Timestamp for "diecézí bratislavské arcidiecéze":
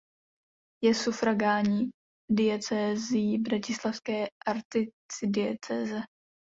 2.31-6.01